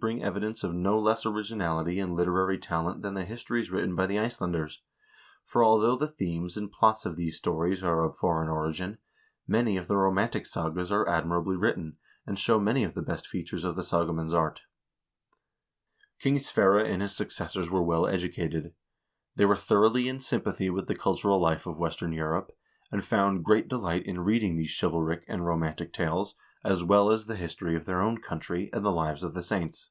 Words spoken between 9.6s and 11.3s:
of the romantic sagas are